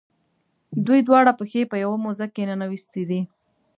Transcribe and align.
دوی 0.85 0.99
دواړه 1.07 1.31
پښې 1.39 1.61
په 1.71 1.75
یوه 1.83 1.97
موزه 2.03 2.27
کې 2.33 2.47
ننویستي 2.49 3.03
دي. 3.09 3.21